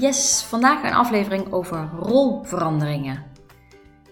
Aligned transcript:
Yes, 0.00 0.42
vandaag 0.42 0.82
een 0.82 0.94
aflevering 0.94 1.52
over 1.52 1.90
rolveranderingen. 2.00 3.24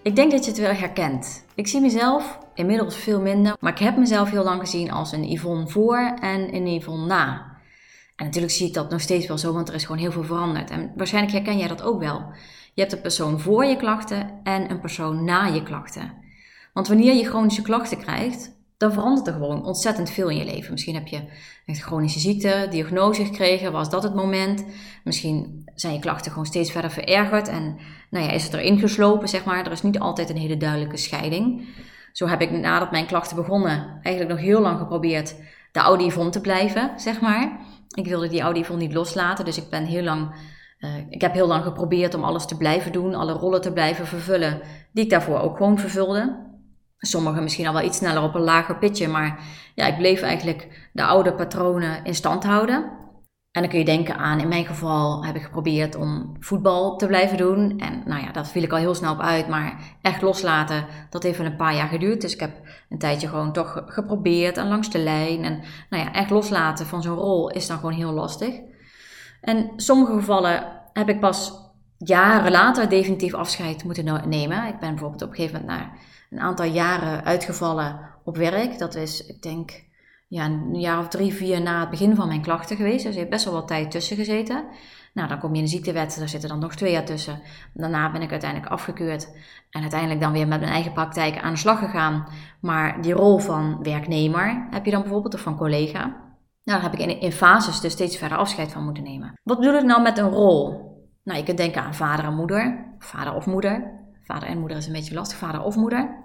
Ik 0.02 0.16
denk 0.16 0.30
dat 0.30 0.44
je 0.44 0.50
het 0.50 0.60
wel 0.60 0.72
herkent. 0.72 1.44
Ik 1.54 1.66
zie 1.66 1.80
mezelf 1.80 2.38
inmiddels 2.54 2.96
veel 2.96 3.20
minder, 3.20 3.56
maar 3.60 3.72
ik 3.72 3.78
heb 3.78 3.96
mezelf 3.96 4.30
heel 4.30 4.44
lang 4.44 4.60
gezien 4.60 4.90
als 4.90 5.12
een 5.12 5.30
Yvonne 5.30 5.68
voor 5.68 6.16
en 6.20 6.54
een 6.54 6.74
Yvonne 6.74 7.06
na. 7.06 7.56
En 8.16 8.24
natuurlijk 8.24 8.52
zie 8.52 8.66
ik 8.66 8.74
dat 8.74 8.90
nog 8.90 9.00
steeds 9.00 9.26
wel 9.26 9.38
zo, 9.38 9.52
want 9.52 9.68
er 9.68 9.74
is 9.74 9.84
gewoon 9.84 10.00
heel 10.00 10.12
veel 10.12 10.24
veranderd. 10.24 10.70
En 10.70 10.92
waarschijnlijk 10.96 11.34
herken 11.34 11.58
jij 11.58 11.68
dat 11.68 11.82
ook 11.82 12.00
wel. 12.00 12.30
Je 12.74 12.80
hebt 12.80 12.92
een 12.92 13.00
persoon 13.00 13.40
voor 13.40 13.64
je 13.64 13.76
klachten 13.76 14.40
en 14.42 14.70
een 14.70 14.80
persoon 14.80 15.24
na 15.24 15.44
je 15.44 15.62
klachten. 15.62 16.12
Want 16.72 16.88
wanneer 16.88 17.14
je 17.14 17.24
chronische 17.24 17.62
klachten 17.62 17.98
krijgt, 17.98 18.54
dan 18.76 18.92
verandert 18.92 19.26
er 19.26 19.32
gewoon 19.32 19.64
ontzettend 19.64 20.10
veel 20.10 20.28
in 20.28 20.36
je 20.36 20.44
leven. 20.44 20.72
Misschien 20.72 20.94
heb 20.94 21.06
je 21.06 21.22
een 21.66 21.74
chronische 21.74 22.18
ziekte, 22.18 22.66
diagnose 22.70 23.24
gekregen, 23.24 23.72
was 23.72 23.90
dat 23.90 24.02
het 24.02 24.14
moment. 24.14 24.64
Misschien 25.04 25.64
zijn 25.76 25.92
je 25.92 25.98
klachten 25.98 26.30
gewoon 26.30 26.46
steeds 26.46 26.70
verder 26.70 26.90
verergerd 26.90 27.48
en 27.48 27.78
nou 28.10 28.24
ja, 28.24 28.30
is 28.30 28.44
het 28.44 28.54
erin 28.54 28.78
geslopen, 28.78 29.28
zeg 29.28 29.44
maar. 29.44 29.66
Er 29.66 29.72
is 29.72 29.82
niet 29.82 29.98
altijd 29.98 30.30
een 30.30 30.36
hele 30.36 30.56
duidelijke 30.56 30.96
scheiding. 30.96 31.68
Zo 32.12 32.26
heb 32.26 32.40
ik 32.40 32.50
nadat 32.50 32.90
mijn 32.90 33.06
klachten 33.06 33.36
begonnen 33.36 33.98
eigenlijk 34.02 34.34
nog 34.36 34.44
heel 34.46 34.60
lang 34.60 34.78
geprobeerd 34.78 35.34
de 35.72 35.82
oude 35.82 36.04
Yvonne 36.04 36.30
te 36.30 36.40
blijven, 36.40 36.90
zeg 36.96 37.20
maar. 37.20 37.60
Ik 37.94 38.06
wilde 38.06 38.28
die 38.28 38.44
oude 38.44 38.60
Yvonne 38.60 38.82
niet 38.82 38.94
loslaten, 38.94 39.44
dus 39.44 39.56
ik 39.56 39.70
ben 39.70 39.84
heel 39.84 40.02
lang... 40.02 40.34
Uh, 40.78 40.90
ik 41.08 41.20
heb 41.20 41.32
heel 41.32 41.46
lang 41.46 41.64
geprobeerd 41.64 42.14
om 42.14 42.24
alles 42.24 42.46
te 42.46 42.56
blijven 42.56 42.92
doen, 42.92 43.14
alle 43.14 43.32
rollen 43.32 43.60
te 43.60 43.72
blijven 43.72 44.06
vervullen, 44.06 44.60
die 44.92 45.04
ik 45.04 45.10
daarvoor 45.10 45.40
ook 45.40 45.56
gewoon 45.56 45.78
vervulde. 45.78 46.44
Sommigen 46.98 47.42
misschien 47.42 47.66
al 47.66 47.72
wel 47.72 47.82
iets 47.82 47.96
sneller 47.96 48.22
op 48.22 48.34
een 48.34 48.40
lager 48.40 48.78
pitje, 48.78 49.08
maar 49.08 49.40
ja, 49.74 49.86
ik 49.86 49.96
bleef 49.96 50.22
eigenlijk 50.22 50.88
de 50.92 51.04
oude 51.04 51.34
patronen 51.34 52.04
in 52.04 52.14
stand 52.14 52.44
houden. 52.44 52.90
En 53.56 53.62
dan 53.62 53.70
kun 53.70 53.78
je 53.78 53.84
denken 53.84 54.16
aan, 54.16 54.40
in 54.40 54.48
mijn 54.48 54.66
geval 54.66 55.24
heb 55.24 55.36
ik 55.36 55.42
geprobeerd 55.42 55.94
om 55.94 56.36
voetbal 56.40 56.96
te 56.96 57.06
blijven 57.06 57.36
doen. 57.36 57.78
En 57.78 58.02
nou 58.04 58.22
ja, 58.22 58.32
dat 58.32 58.48
viel 58.48 58.62
ik 58.62 58.72
al 58.72 58.78
heel 58.78 58.94
snel 58.94 59.12
op 59.12 59.20
uit, 59.20 59.48
maar 59.48 59.96
echt 60.02 60.22
loslaten, 60.22 60.86
dat 61.10 61.22
heeft 61.22 61.38
wel 61.38 61.46
een 61.46 61.56
paar 61.56 61.74
jaar 61.74 61.88
geduurd. 61.88 62.20
Dus 62.20 62.34
ik 62.34 62.40
heb 62.40 62.60
een 62.88 62.98
tijdje 62.98 63.28
gewoon 63.28 63.52
toch 63.52 63.82
geprobeerd 63.86 64.56
en 64.56 64.68
langs 64.68 64.90
de 64.90 64.98
lijn. 64.98 65.44
En 65.44 65.60
nou 65.90 66.02
ja, 66.02 66.12
echt 66.12 66.30
loslaten 66.30 66.86
van 66.86 67.02
zo'n 67.02 67.16
rol 67.16 67.50
is 67.50 67.66
dan 67.66 67.76
gewoon 67.76 67.92
heel 67.92 68.12
lastig. 68.12 68.54
En 69.40 69.70
sommige 69.76 70.12
gevallen 70.12 70.64
heb 70.92 71.08
ik 71.08 71.20
pas 71.20 71.52
jaren 71.98 72.50
later 72.50 72.88
definitief 72.88 73.34
afscheid 73.34 73.84
moeten 73.84 74.28
nemen. 74.28 74.66
Ik 74.66 74.78
ben 74.78 74.90
bijvoorbeeld 74.90 75.22
op 75.22 75.28
een 75.28 75.34
gegeven 75.34 75.60
moment 75.60 75.78
naar 75.78 75.98
een 76.30 76.40
aantal 76.40 76.66
jaren 76.66 77.24
uitgevallen 77.24 78.00
op 78.24 78.36
werk. 78.36 78.78
Dat 78.78 78.94
is, 78.94 79.26
ik 79.26 79.42
denk, 79.42 79.84
ja, 80.28 80.44
een 80.44 80.80
jaar 80.80 80.98
of 80.98 81.08
drie, 81.08 81.32
vier 81.32 81.62
na 81.62 81.80
het 81.80 81.90
begin 81.90 82.14
van 82.14 82.28
mijn 82.28 82.42
klachten 82.42 82.76
geweest. 82.76 83.04
Dus 83.04 83.12
er 83.12 83.18
heeft 83.18 83.30
best 83.30 83.44
wel 83.44 83.54
wat 83.54 83.68
tijd 83.68 83.90
tussen 83.90 84.16
gezeten. 84.16 84.64
Nou, 85.14 85.28
dan 85.28 85.38
kom 85.38 85.50
je 85.50 85.56
in 85.56 85.64
de 85.64 85.70
ziektewet, 85.70 86.16
daar 86.18 86.28
zitten 86.28 86.48
dan 86.48 86.58
nog 86.58 86.74
twee 86.74 86.92
jaar 86.92 87.04
tussen. 87.04 87.40
Daarna 87.74 88.10
ben 88.10 88.22
ik 88.22 88.30
uiteindelijk 88.30 88.72
afgekeurd 88.72 89.32
en 89.70 89.80
uiteindelijk 89.80 90.20
dan 90.20 90.32
weer 90.32 90.48
met 90.48 90.60
mijn 90.60 90.72
eigen 90.72 90.92
praktijk 90.92 91.38
aan 91.38 91.52
de 91.52 91.58
slag 91.58 91.78
gegaan. 91.78 92.28
Maar 92.60 93.02
die 93.02 93.12
rol 93.12 93.38
van 93.38 93.82
werknemer 93.82 94.66
heb 94.70 94.84
je 94.84 94.90
dan 94.90 95.02
bijvoorbeeld, 95.02 95.34
of 95.34 95.40
van 95.40 95.56
collega. 95.56 96.00
Nou, 96.00 96.80
daar 96.80 96.82
heb 96.82 96.92
ik 96.92 97.00
in, 97.00 97.20
in 97.20 97.32
fases 97.32 97.80
dus 97.80 97.92
steeds 97.92 98.16
verder 98.16 98.38
afscheid 98.38 98.72
van 98.72 98.84
moeten 98.84 99.02
nemen. 99.02 99.40
Wat 99.42 99.58
bedoel 99.58 99.74
ik 99.74 99.84
nou 99.84 100.02
met 100.02 100.18
een 100.18 100.30
rol? 100.30 100.68
Nou, 101.24 101.38
je 101.38 101.44
kunt 101.44 101.58
denken 101.58 101.82
aan 101.82 101.94
vader 101.94 102.24
en 102.24 102.34
moeder, 102.34 102.94
vader 102.98 103.34
of 103.34 103.46
moeder. 103.46 104.04
Vader 104.22 104.48
en 104.48 104.58
moeder 104.58 104.76
is 104.76 104.86
een 104.86 104.92
beetje 104.92 105.14
lastig, 105.14 105.38
vader 105.38 105.62
of 105.62 105.76
moeder. 105.76 106.24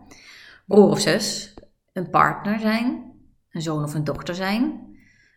Broer 0.65 0.89
of 0.89 0.99
zus, 0.99 1.53
een 1.93 2.09
partner 2.09 2.59
zijn, 2.59 3.10
een 3.51 3.61
zoon 3.61 3.83
of 3.83 3.93
een 3.93 4.03
dochter 4.03 4.35
zijn, 4.35 4.89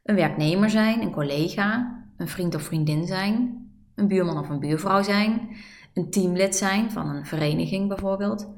een 0.03 0.15
werknemer 0.15 0.71
zijn, 0.71 1.03
een 1.03 1.13
collega, 1.13 1.99
een 2.17 2.29
vriend 2.29 2.55
of 2.55 2.63
vriendin 2.63 3.07
zijn, 3.07 3.63
een 3.95 4.09
buurman 4.09 4.39
of 4.39 4.49
een 4.49 4.61
buurvrouw 4.61 5.03
zijn, 5.03 5.57
een 5.95 6.11
teamlid 6.11 6.57
zijn 6.57 6.91
van 6.91 7.09
een 7.09 7.27
vereniging 7.27 7.89
bijvoorbeeld. 7.89 8.53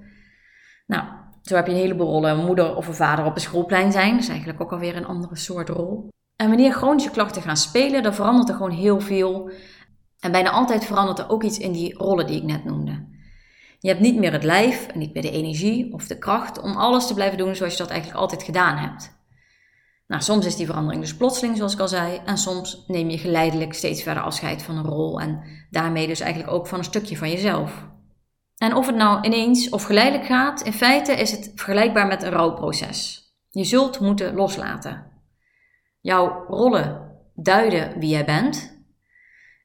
Nou, 0.87 1.05
zo 1.43 1.55
heb 1.55 1.67
je 1.67 1.73
een 1.73 1.79
heleboel 1.79 2.11
rollen. 2.11 2.31
Een 2.31 2.45
moeder 2.45 2.77
of 2.77 2.87
een 2.89 2.95
vader 2.95 3.25
op 3.25 3.35
een 3.35 3.41
schoolplein 3.41 3.93
zijn, 3.93 4.11
dat 4.11 4.23
is 4.23 4.29
eigenlijk 4.29 4.61
ook 4.61 4.73
alweer 4.73 4.97
een 4.97 5.07
andere 5.07 5.37
soort 5.37 5.69
rol. 5.69 6.09
En 6.37 6.49
wanneer 6.49 6.73
chronische 6.73 7.11
klachten 7.11 7.43
gaan 7.43 7.57
spelen, 7.57 8.03
dan 8.03 8.15
verandert 8.15 8.49
er 8.49 8.55
gewoon 8.55 8.71
heel 8.71 9.01
veel. 9.01 9.51
En 10.21 10.33
bijna 10.33 10.51
altijd 10.51 10.85
verandert 10.85 11.19
er 11.19 11.29
ook 11.29 11.43
iets 11.43 11.59
in 11.59 11.73
die 11.73 11.95
rollen 11.95 12.27
die 12.27 12.37
ik 12.37 12.43
net 12.43 12.65
noemde. 12.65 13.15
Je 13.79 13.89
hebt 13.89 14.01
niet 14.01 14.17
meer 14.17 14.33
het 14.33 14.45
lijf 14.45 14.87
en 14.87 14.99
niet 14.99 15.15
meer 15.15 15.23
de 15.23 15.31
energie 15.31 15.93
of 15.93 16.07
de 16.07 16.19
kracht 16.19 16.61
om 16.61 16.77
alles 16.77 17.07
te 17.07 17.15
blijven 17.15 17.39
doen 17.39 17.57
zoals 17.57 17.73
je 17.73 17.79
dat 17.79 17.91
eigenlijk 17.91 18.21
altijd 18.21 18.43
gedaan 18.43 18.77
hebt. 18.77 19.16
Nou, 20.07 20.23
soms 20.23 20.47
is 20.47 20.57
die 20.57 20.67
verandering 20.67 21.03
dus 21.03 21.17
plotseling, 21.17 21.57
zoals 21.57 21.73
ik 21.73 21.81
al 21.81 21.89
zei, 21.89 22.21
en 22.25 22.39
soms 22.39 22.85
neem 22.87 23.11
je 23.11 23.19
geleidelijk 23.19 23.75
steeds 23.75 24.03
verder 24.03 24.23
afscheid 24.23 24.63
van 24.63 24.77
een 24.77 24.85
rol 24.85 25.21
en 25.21 25.43
daarmee 25.71 26.07
dus 26.07 26.21
eigenlijk 26.21 26.53
ook 26.53 26.67
van 26.67 26.79
een 26.79 26.85
stukje 26.85 27.17
van 27.17 27.31
jezelf. 27.31 27.89
En 28.57 28.75
of 28.75 28.87
het 28.87 28.97
nou 28.97 29.25
ineens 29.25 29.69
of 29.69 29.83
geleidelijk 29.83 30.27
gaat, 30.27 30.61
in 30.61 30.73
feite 30.73 31.13
is 31.13 31.31
het 31.31 31.53
vergelijkbaar 31.55 32.07
met 32.07 32.23
een 32.23 32.31
rouwproces. 32.31 33.25
Je 33.51 33.65
zult 33.65 34.01
moeten 34.01 34.35
loslaten. 34.35 35.07
Jouw 36.01 36.45
rollen 36.49 37.19
duiden 37.35 37.99
wie 37.99 38.09
jij 38.09 38.25
bent 38.25 38.77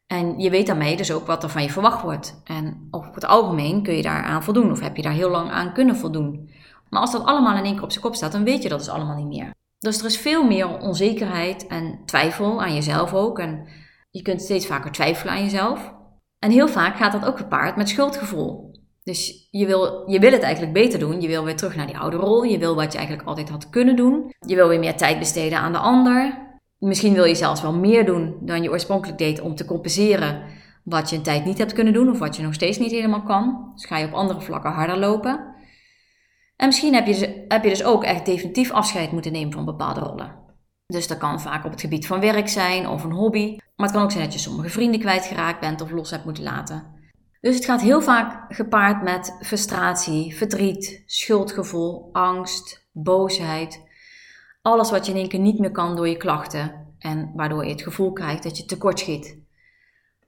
en 0.08 0.40
je 0.40 0.50
weet 0.50 0.68
daarmee 0.68 0.97
dus 0.97 1.12
ook 1.12 1.25
wat 1.25 1.44
er 1.44 1.50
van 1.50 1.63
je 1.63 1.69
verwacht 1.69 2.02
wordt. 2.02 2.41
En 2.44 2.88
op 2.91 3.16
het 3.16 3.25
algemeen 3.25 3.84
kun 3.84 3.96
je 3.96 4.02
daaraan 4.02 4.44
voldoen 4.44 4.72
of 4.72 4.79
heb 4.79 4.96
je 4.96 5.02
daar 5.02 5.13
heel 5.13 5.29
lang 5.29 5.50
aan 5.50 5.73
kunnen 5.73 5.96
voldoen. 5.96 6.50
Maar 6.90 7.02
als 7.02 7.12
dat 7.12 7.25
allemaal 7.25 7.58
in 7.58 7.63
één 7.63 7.73
keer 7.73 7.84
op 7.84 7.91
zijn 7.91 8.03
kop 8.03 8.16
staat, 8.16 8.31
dan 8.31 8.44
weet 8.44 8.63
je 8.63 8.69
dat 8.69 8.79
dus 8.79 8.90
allemaal 8.90 9.16
niet 9.16 9.28
meer. 9.28 9.53
Dus 9.81 10.00
er 10.00 10.06
is 10.06 10.18
veel 10.18 10.44
meer 10.44 10.80
onzekerheid 10.80 11.68
en 11.68 12.00
twijfel 12.06 12.62
aan 12.62 12.74
jezelf 12.74 13.14
ook. 13.14 13.40
En 13.40 13.68
je 14.12 14.22
kunt 14.22 14.42
steeds 14.42 14.66
vaker 14.66 14.92
twijfelen 14.92 15.34
aan 15.34 15.44
jezelf. 15.44 15.94
En 16.40 16.52
heel 16.52 16.68
vaak 16.68 16.96
gaat 16.96 17.12
dat 17.12 17.25
ook 17.25 17.38
gepaard 17.38 17.75
met 17.75 17.90
schuldgevoel. 17.90 18.80
Dus 19.03 19.47
je 19.52 19.66
wil, 19.66 20.09
je 20.09 20.20
wil 20.20 20.31
het 20.31 20.41
eigenlijk 20.41 20.74
beter 20.74 21.00
doen. 21.00 21.22
Je 21.22 21.28
wil 21.28 21.44
weer 21.44 21.56
terug 21.56 21.75
naar 21.75 21.88
die 21.88 21.97
oude 21.97 22.18
rol. 22.18 22.44
Je 22.44 22.58
wil 22.58 22.75
wat 22.75 22.91
je 22.91 22.97
eigenlijk 22.97 23.28
altijd 23.28 23.50
had 23.50 23.70
kunnen 23.70 23.96
doen. 23.96 24.34
Je 24.46 24.56
wil 24.56 24.68
weer 24.68 24.80
meer 24.80 24.97
tijd 24.97 25.20
besteden 25.20 25.58
aan 25.58 25.72
de 25.72 25.78
ander. 25.78 26.50
Misschien 26.78 27.14
wil 27.14 27.25
je 27.25 27.36
zelfs 27.36 27.62
wel 27.62 27.74
meer 27.74 28.06
doen 28.06 28.38
dan 28.41 28.64
je 28.64 28.70
oorspronkelijk 28.70 29.18
deed 29.18 29.41
om 29.41 29.56
te 29.56 29.66
compenseren 29.66 30.44
wat 30.84 31.09
je 31.09 31.16
een 31.16 31.24
tijd 31.24 31.46
niet 31.46 31.58
hebt 31.58 31.74
kunnen 31.74 31.94
doen 31.94 32.09
of 32.09 32.20
wat 32.20 32.36
je 32.36 32.44
nog 32.44 32.53
steeds 32.53 32.78
niet 32.78 32.91
helemaal 32.91 33.24
kan. 33.24 33.72
Dus 33.75 33.86
ga 33.86 33.97
je 33.97 34.06
op 34.06 34.14
andere 34.14 34.41
vlakken 34.41 34.72
harder 34.72 34.97
lopen. 34.97 35.52
En 36.61 36.67
misschien 36.67 36.94
heb 36.94 37.05
je, 37.05 37.11
dus, 37.11 37.29
heb 37.47 37.63
je 37.63 37.69
dus 37.69 37.83
ook 37.83 38.03
echt 38.03 38.25
definitief 38.25 38.72
afscheid 38.72 39.11
moeten 39.11 39.31
nemen 39.31 39.53
van 39.53 39.66
bepaalde 39.66 39.99
rollen. 39.99 40.35
Dus 40.85 41.07
dat 41.07 41.17
kan 41.17 41.41
vaak 41.41 41.66
op 41.66 41.72
het 41.72 41.81
gebied 41.81 42.07
van 42.07 42.19
werk 42.19 42.49
zijn 42.49 42.88
of 42.88 43.03
een 43.03 43.11
hobby. 43.11 43.57
Maar 43.75 43.85
het 43.88 43.95
kan 43.95 44.03
ook 44.03 44.11
zijn 44.11 44.23
dat 44.23 44.33
je 44.33 44.39
sommige 44.39 44.69
vrienden 44.69 44.99
kwijtgeraakt 44.99 45.59
bent 45.59 45.81
of 45.81 45.91
los 45.91 46.09
hebt 46.11 46.25
moeten 46.25 46.44
laten. 46.44 46.83
Dus 47.39 47.55
het 47.55 47.66
gaat 47.66 47.81
heel 47.81 48.01
vaak 48.01 48.53
gepaard 48.53 49.03
met 49.03 49.37
frustratie, 49.40 50.35
verdriet, 50.35 51.03
schuldgevoel, 51.05 52.09
angst, 52.11 52.87
boosheid. 52.91 53.84
Alles 54.61 54.91
wat 54.91 55.05
je 55.05 55.11
in 55.11 55.17
één 55.17 55.29
keer 55.29 55.40
niet 55.40 55.59
meer 55.59 55.72
kan 55.72 55.96
door 55.96 56.07
je 56.07 56.17
klachten 56.17 56.96
en 56.99 57.31
waardoor 57.35 57.66
je 57.66 57.72
het 57.72 57.81
gevoel 57.81 58.14
krijgt 58.14 58.43
dat 58.43 58.57
je 58.57 58.66
tekortschiet. 58.66 59.37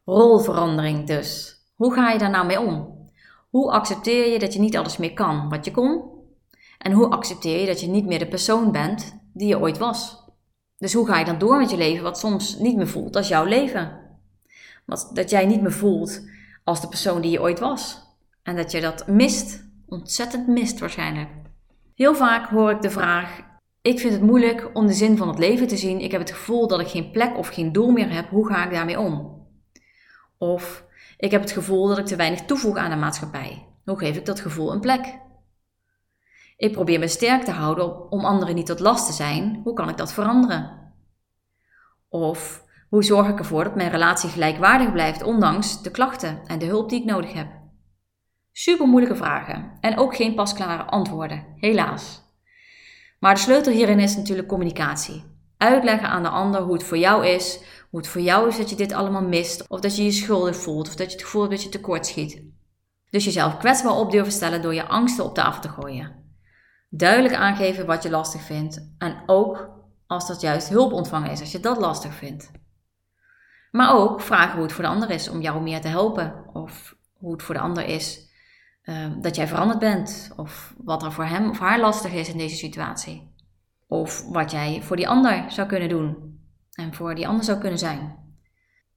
Rolverandering 0.06 1.08
dus. 1.08 1.58
Hoe 1.76 1.94
ga 1.94 2.12
je 2.12 2.20
daar 2.20 2.30
nou 2.30 2.46
mee 2.46 2.60
om? 2.60 3.02
Hoe 3.50 3.72
accepteer 3.72 4.32
je 4.32 4.40
dat 4.40 4.54
je 4.54 4.60
niet 4.60 4.78
alles 4.78 4.98
meer 4.98 5.14
kan 5.14 5.50
wat 5.50 5.66
je 5.66 5.72
kon? 5.72 6.13
En 6.84 6.92
hoe 6.92 7.10
accepteer 7.10 7.60
je 7.60 7.66
dat 7.66 7.82
je 7.82 7.88
niet 7.88 8.06
meer 8.06 8.20
de 8.20 8.28
persoon 8.28 8.72
bent 8.72 9.20
die 9.34 9.48
je 9.48 9.60
ooit 9.60 9.78
was? 9.78 10.24
Dus 10.78 10.94
hoe 10.94 11.08
ga 11.08 11.20
je 11.20 11.26
dan 11.26 11.38
door 11.38 11.58
met 11.58 11.70
je 11.70 11.78
leven 11.78 12.04
wat 12.04 12.20
soms 12.20 12.58
niet 12.58 12.76
meer 12.76 12.88
voelt 12.88 13.16
als 13.16 13.28
jouw 13.28 13.46
leven? 13.46 14.00
Wat, 14.86 15.10
dat 15.14 15.30
jij 15.30 15.46
niet 15.46 15.62
meer 15.62 15.72
voelt 15.72 16.22
als 16.64 16.82
de 16.82 16.88
persoon 16.88 17.22
die 17.22 17.32
je 17.32 17.42
ooit 17.42 17.60
was. 17.60 18.02
En 18.44 18.56
dat 18.56 18.72
je 18.72 18.82
dat 18.82 19.08
mist, 19.08 19.64
ontzettend 19.88 20.48
mist 20.48 20.80
waarschijnlijk. 20.80 21.30
Heel 21.96 22.16
vaak 22.16 22.50
hoor 22.50 22.72
ik 22.72 22.82
de 22.82 22.90
vraag: 22.90 23.40
Ik 23.82 24.00
vind 24.00 24.14
het 24.14 24.22
moeilijk 24.22 24.70
om 24.74 24.88
de 24.88 24.94
zin 24.94 25.18
van 25.18 25.28
het 25.28 25.40
leven 25.40 25.68
te 25.68 25.78
zien. 25.78 26.00
Ik 26.00 26.12
heb 26.12 26.22
het 26.22 26.32
gevoel 26.32 26.68
dat 26.68 26.80
ik 26.80 26.88
geen 26.88 27.12
plek 27.12 27.38
of 27.38 27.48
geen 27.48 27.72
doel 27.72 27.92
meer 27.92 28.14
heb. 28.14 28.30
Hoe 28.30 28.48
ga 28.48 28.66
ik 28.66 28.72
daarmee 28.72 29.00
om? 29.00 29.46
Of 30.38 30.86
ik 31.18 31.32
heb 31.32 31.42
het 31.42 31.52
gevoel 31.52 31.88
dat 31.88 31.98
ik 31.98 32.06
te 32.06 32.16
weinig 32.16 32.42
toevoeg 32.42 32.78
aan 32.78 32.90
de 32.90 32.96
maatschappij. 32.96 33.68
Hoe 33.86 33.98
geef 33.98 34.16
ik 34.16 34.26
dat 34.26 34.40
gevoel 34.40 34.72
een 34.72 34.80
plek? 34.80 35.22
Ik 36.58 36.72
probeer 36.72 37.00
me 37.00 37.08
sterk 37.08 37.44
te 37.44 37.52
houden 37.52 38.12
om 38.12 38.26
anderen 38.26 38.56
niet 38.56 38.66
tot 38.66 38.80
last 38.80 39.06
te 39.06 39.14
zijn. 39.14 39.62
Hoe 39.64 39.74
kan 39.74 39.90
ik 39.90 39.98
dat 39.98 40.14
veranderen? 40.14 40.94
Of 42.10 42.64
hoe 42.90 43.04
zorg 43.04 43.28
ik 43.28 43.40
ervoor 43.40 43.64
dat 43.64 43.76
mijn 43.76 43.90
relatie 43.90 44.30
gelijkwaardig 44.30 44.92
blijft, 44.92 45.24
ondanks 45.24 45.82
de 45.82 45.92
klachten 45.92 46.42
en 46.46 46.60
de 46.60 46.66
hulp 46.66 46.90
die 46.90 47.00
ik 47.00 47.06
nodig 47.06 47.34
heb? 47.34 47.48
Super 48.52 48.88
moeilijke 48.88 49.18
vragen 49.18 49.78
en 49.82 49.98
ook 49.98 50.16
geen 50.16 50.36
pasklare 50.36 50.84
antwoorden, 50.84 51.46
helaas. 51.56 52.22
Maar 53.20 53.34
de 53.34 53.40
sleutel 53.40 53.74
hierin 53.74 54.00
is 54.00 54.16
natuurlijk 54.16 54.48
communicatie. 54.48 55.24
Uitleggen 55.58 56.10
aan 56.10 56.24
de 56.24 56.30
ander 56.30 56.62
hoe 56.62 56.74
het 56.74 56.84
voor 56.84 56.98
jou 56.98 57.26
is, 57.26 57.60
hoe 57.90 58.00
het 58.00 58.10
voor 58.10 58.22
jou 58.22 58.48
is 58.48 58.58
dat 58.58 58.70
je 58.70 58.76
dit 58.76 58.94
allemaal 58.94 59.24
mist, 59.24 59.68
of 59.68 59.80
dat 59.80 59.96
je 59.96 60.04
je 60.04 60.12
schuldig 60.12 60.56
voelt, 60.56 60.88
of 60.88 60.96
dat 60.96 61.08
je 61.08 61.14
het 61.14 61.26
gevoel 61.26 61.42
hebt 61.42 61.54
dat 61.54 61.64
je 61.64 61.70
tekort 61.70 62.06
schiet. 62.06 62.42
Dus 63.10 63.26
jezelf 63.26 63.58
kwetsbaar 63.58 63.96
op 63.96 64.12
durven 64.12 64.34
stellen 64.34 64.62
door 64.62 64.74
je 64.74 64.88
angsten 64.88 65.26
op 65.26 65.34
tafel 65.34 65.62
te 65.62 65.70
gooien. 65.70 66.23
Duidelijk 66.96 67.36
aangeven 67.36 67.86
wat 67.86 68.04
je 68.04 68.10
lastig 68.10 68.42
vindt 68.42 68.94
en 68.98 69.24
ook 69.26 69.70
als 70.08 70.28
dat 70.28 70.42
juist 70.42 70.70
hulp 70.70 70.92
ontvangen 70.92 71.32
is, 71.32 71.40
als 71.40 71.52
je 71.52 71.60
dat 71.60 71.78
lastig 71.78 72.14
vindt. 72.14 72.52
Maar 73.72 73.96
ook 73.96 74.22
vragen 74.22 74.54
hoe 74.54 74.64
het 74.64 74.74
voor 74.74 74.84
de 74.84 74.90
ander 74.90 75.10
is 75.10 75.30
om 75.30 75.42
jou 75.42 75.62
meer 75.62 75.82
te 75.82 75.88
helpen, 75.88 76.46
of 76.54 76.96
hoe 77.14 77.32
het 77.32 77.44
voor 77.44 77.56
de 77.56 77.62
ander 77.62 77.86
is 77.86 78.32
Ehm, 78.84 79.22
dat 79.22 79.36
jij 79.36 79.48
veranderd 79.48 79.80
bent. 79.80 80.32
Of 80.36 80.74
wat 80.78 81.04
er 81.04 81.12
voor 81.12 81.26
hem 81.26 81.50
of 81.50 81.60
haar 81.60 81.80
lastig 81.80 82.14
is 82.14 82.30
in 82.30 82.38
deze 82.38 82.56
situatie. 82.56 83.32
Of 83.88 84.26
wat 84.30 84.52
jij 84.52 84.82
voor 84.82 84.96
die 84.96 85.08
ander 85.08 85.52
zou 85.52 85.68
kunnen 85.68 85.90
doen. 85.90 86.38
En 86.74 86.94
voor 86.94 87.16
die 87.16 87.28
ander 87.28 87.44
zou 87.44 87.60
kunnen 87.60 87.80
zijn. 87.80 88.23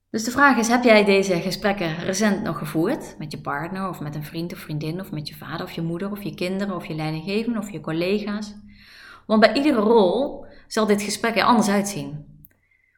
Dus 0.09 0.23
de 0.23 0.31
vraag 0.31 0.57
is: 0.57 0.67
heb 0.67 0.83
jij 0.83 1.03
deze 1.03 1.41
gesprekken 1.41 1.95
recent 1.95 2.43
nog 2.43 2.57
gevoerd? 2.57 3.15
Met 3.17 3.31
je 3.31 3.41
partner 3.41 3.89
of 3.89 3.99
met 3.99 4.15
een 4.15 4.23
vriend 4.23 4.53
of 4.53 4.59
vriendin 4.59 4.99
of 4.99 5.11
met 5.11 5.27
je 5.27 5.35
vader 5.35 5.65
of 5.65 5.71
je 5.71 5.81
moeder 5.81 6.11
of 6.11 6.23
je 6.23 6.35
kinderen 6.35 6.75
of 6.75 6.85
je 6.85 6.95
leidinggevende 6.95 7.59
of 7.59 7.71
je 7.71 7.81
collega's? 7.81 8.55
Want 9.25 9.39
bij 9.39 9.53
iedere 9.53 9.79
rol 9.79 10.45
zal 10.67 10.85
dit 10.85 11.01
gesprek 11.01 11.35
er 11.35 11.43
anders 11.43 11.67
uitzien. 11.67 12.25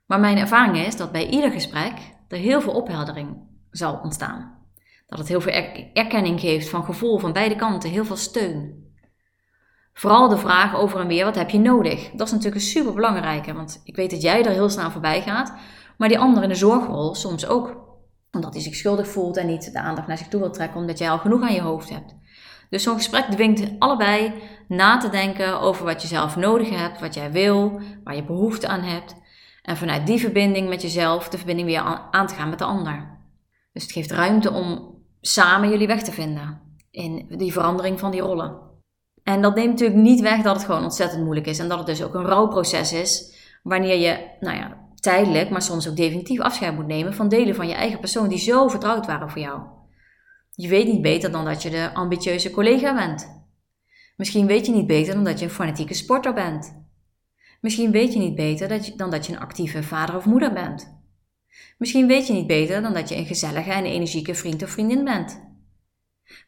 Maar 0.06 0.20
mijn 0.20 0.38
ervaring 0.38 0.86
is 0.86 0.96
dat 0.96 1.12
bij 1.12 1.28
ieder 1.28 1.52
gesprek 1.52 1.94
er 2.28 2.38
heel 2.38 2.62
veel 2.62 2.74
opheldering 2.74 3.38
zal 3.72 4.00
ontstaan. 4.04 4.58
Dat 5.08 5.20
het 5.20 5.28
heel 5.28 5.42
veel 5.42 5.54
erkenning 5.94 6.40
geeft 6.40 6.70
van 6.70 6.84
gevoel 6.84 7.20
van 7.20 7.34
beide 7.34 7.56
kanten, 7.56 7.90
heel 7.90 8.06
veel 8.06 8.16
steun. 8.16 8.88
Vooral 9.94 10.30
de 10.30 10.38
vraag 10.38 10.76
over 10.76 11.00
en 11.00 11.08
weer, 11.08 11.26
wat 11.26 11.36
heb 11.36 11.50
je 11.50 11.60
nodig? 11.60 12.10
Dat 12.10 12.28
is 12.28 12.34
natuurlijk 12.34 12.62
een 12.62 12.68
super 12.68 12.94
belangrijke, 12.94 13.54
want 13.54 13.82
ik 13.84 13.96
weet 13.96 14.12
dat 14.12 14.22
jij 14.22 14.46
er 14.46 14.52
heel 14.52 14.70
snel 14.70 14.92
voorbij 14.92 15.22
gaat, 15.22 15.54
maar 16.00 16.10
die 16.10 16.20
ander 16.20 16.44
in 16.44 16.50
de 16.50 16.56
zorgrol 16.56 17.16
soms 17.16 17.48
ook. 17.48 17.88
Omdat 18.32 18.54
hij 18.54 18.62
zich 18.62 18.76
schuldig 18.76 19.08
voelt 19.08 19.38
en 19.38 19.48
niet 19.48 19.74
de 19.74 19.80
aandacht 19.80 20.08
naar 20.08 20.18
zich 20.18 20.28
toe 20.28 20.40
wil 20.40 20.52
trekken, 20.52 20.80
omdat 20.80 20.98
jij 20.98 21.10
al 21.10 21.18
genoeg 21.18 21.42
aan 21.42 21.54
je 21.54 21.62
hoofd 21.62 21.90
hebt. 21.90 22.16
Dus 22.70 22.84
zo'n 22.84 22.96
gesprek 22.96 23.26
dwingt 23.26 23.72
allebei 23.80 24.34
na 24.68 24.98
te 24.98 25.10
denken 25.10 25.60
over 25.60 25.86
wat 25.86 26.02
je 26.02 26.08
zelf 26.08 26.36
nodig 26.36 26.70
hebt, 26.70 27.00
wat 27.00 27.14
jij 27.14 27.32
wil, 27.32 27.82
waar 28.04 28.16
je 28.16 28.26
behoefte 28.26 28.68
aan 28.68 28.82
hebt. 28.82 29.16
En 29.62 29.78
vanuit 29.78 30.08
die 30.08 30.20
verbinding 30.20 30.70
met 30.70 30.82
jezelf 30.82 31.30
de 31.30 31.38
verbinding 31.38 31.68
weer 31.68 32.08
aan 32.12 32.28
te 32.28 32.34
gaan 32.34 32.50
met 32.50 32.60
de 32.60 32.66
ander. 32.66 33.18
Dus 33.74 33.84
het 33.84 33.92
geeft 33.92 34.12
ruimte 34.12 34.52
om 34.52 34.98
samen 35.22 35.70
jullie 35.70 35.88
weg 35.88 36.04
te 36.04 36.12
vinden 36.12 36.62
in 36.92 37.26
die 37.38 37.54
verandering 37.54 38.00
van 38.00 38.12
die 38.12 38.22
rollen. 38.22 38.58
En 39.24 39.42
dat 39.42 39.56
neemt 39.56 39.72
natuurlijk 39.72 40.00
niet 40.00 40.22
weg 40.22 40.42
dat 40.42 40.56
het 40.56 40.66
gewoon 40.66 40.84
ontzettend 40.84 41.24
moeilijk 41.24 41.48
is 41.48 41.60
en 41.60 41.68
dat 41.68 41.78
het 41.78 41.88
dus 41.88 42.04
ook 42.04 42.14
een 42.14 42.26
rouwproces 42.26 42.94
is 42.94 43.38
wanneer 43.64 43.98
je, 43.98 44.36
nou 44.40 44.58
ja, 44.58 44.88
tijdelijk, 45.00 45.50
maar 45.50 45.62
soms 45.62 45.90
ook 45.90 45.96
definitief 45.96 46.40
afscheid 46.40 46.76
moet 46.76 46.88
nemen 46.88 47.14
van 47.14 47.30
delen 47.30 47.56
van 47.56 47.68
je 47.68 47.74
eigen 47.74 48.00
persoon 48.00 48.30
die 48.30 48.38
zo 48.38 48.68
vertrouwd 48.68 49.06
waren 49.06 49.30
voor 49.30 49.42
jou. 49.42 49.62
Je 50.52 50.68
weet 50.68 50.88
niet 50.88 51.02
beter 51.02 51.32
dan 51.32 51.46
dat 51.46 51.62
je 51.62 51.70
de 51.70 51.94
ambitieuze 51.94 52.52
collega 52.52 52.94
bent. 52.94 53.44
Misschien 54.18 54.48
weet 54.48 54.66
je 54.66 54.72
niet 54.72 54.88
beter 54.88 55.14
dan 55.14 55.24
dat 55.24 55.40
je 55.40 55.46
een 55.46 55.52
fanatieke 55.52 55.94
sporter 55.94 56.34
bent. 56.34 56.88
Misschien 57.62 57.92
weet 57.92 58.14
je 58.14 58.20
niet 58.20 58.36
beter 58.36 58.68
dan 58.98 59.10
dat 59.10 59.26
je 59.26 59.34
een 59.34 59.40
actieve 59.40 59.84
vader 59.84 60.16
of 60.16 60.26
moeder 60.26 60.54
bent. 60.54 60.98
Misschien 61.78 62.08
weet 62.08 62.28
je 62.28 62.34
niet 62.34 62.48
beter 62.48 62.82
dan 62.82 62.94
dat 62.94 63.10
je 63.10 63.16
een 63.16 63.26
gezellige 63.26 63.72
en 63.72 63.86
energieke 63.86 64.36
vriend 64.36 64.64
of 64.64 64.70
vriendin 64.70 65.04
bent. 65.04 65.48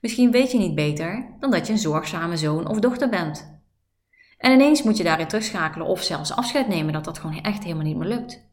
Misschien 0.01 0.31
weet 0.31 0.51
je 0.51 0.57
niet 0.57 0.75
beter 0.75 1.35
dan 1.39 1.51
dat 1.51 1.67
je 1.67 1.73
een 1.73 1.79
zorgzame 1.79 2.37
zoon 2.37 2.67
of 2.67 2.79
dochter 2.79 3.09
bent. 3.09 3.60
En 4.41 4.51
ineens 4.51 4.83
moet 4.83 4.97
je 4.97 5.03
daarin 5.03 5.27
terugschakelen 5.27 5.87
of 5.87 6.01
zelfs 6.01 6.35
afscheid 6.35 6.67
nemen 6.67 6.93
dat 6.93 7.05
dat 7.05 7.19
gewoon 7.19 7.41
echt 7.41 7.63
helemaal 7.63 7.85
niet 7.85 7.97
meer 7.97 8.07
lukt. 8.07 8.47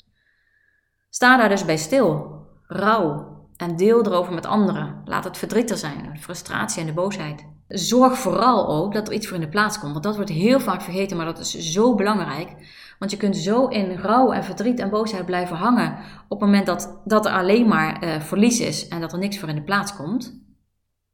Sta 1.10 1.36
daar 1.36 1.48
dus 1.48 1.64
bij 1.64 1.76
stil, 1.76 2.40
rouw 2.66 3.36
en 3.56 3.76
deel 3.76 4.06
erover 4.06 4.34
met 4.34 4.46
anderen. 4.46 5.02
Laat 5.04 5.24
het 5.24 5.38
verdriet 5.38 5.70
er 5.70 5.76
zijn, 5.76 6.10
de 6.12 6.20
frustratie 6.20 6.80
en 6.80 6.86
de 6.86 6.92
boosheid. 6.92 7.46
Zorg 7.68 8.18
vooral 8.18 8.68
ook 8.68 8.94
dat 8.94 9.08
er 9.08 9.14
iets 9.14 9.26
voor 9.26 9.36
in 9.36 9.42
de 9.42 9.48
plaats 9.48 9.78
komt, 9.78 9.92
want 9.92 10.04
dat 10.04 10.16
wordt 10.16 10.30
heel 10.30 10.60
vaak 10.60 10.82
vergeten, 10.82 11.16
maar 11.16 11.26
dat 11.26 11.38
is 11.38 11.50
zo 11.50 11.94
belangrijk. 11.94 12.56
Want 12.98 13.10
je 13.10 13.16
kunt 13.16 13.36
zo 13.36 13.66
in 13.66 13.96
rouw 13.96 14.32
en 14.32 14.44
verdriet 14.44 14.78
en 14.78 14.90
boosheid 14.90 15.26
blijven 15.26 15.56
hangen 15.56 15.98
op 16.28 16.40
het 16.40 16.48
moment 16.48 16.66
dat, 16.66 17.00
dat 17.04 17.26
er 17.26 17.32
alleen 17.32 17.68
maar 17.68 18.04
uh, 18.04 18.20
verlies 18.20 18.60
is 18.60 18.88
en 18.88 19.00
dat 19.00 19.12
er 19.12 19.18
niks 19.18 19.38
voor 19.38 19.48
in 19.48 19.54
de 19.54 19.62
plaats 19.62 19.96
komt. 19.96 20.40